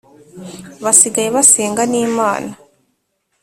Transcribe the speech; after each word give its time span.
basigaye 0.83 1.29
basenga 1.35 1.81
n'imana 1.91 2.51